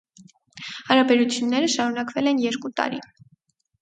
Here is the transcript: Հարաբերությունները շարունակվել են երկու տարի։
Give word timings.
Հարաբերությունները 0.87 1.69
շարունակվել 1.75 2.33
են 2.33 2.43
երկու 2.49 2.73
տարի։ 2.81 3.03